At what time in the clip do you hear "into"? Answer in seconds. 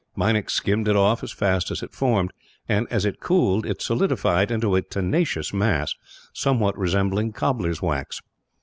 4.49-4.73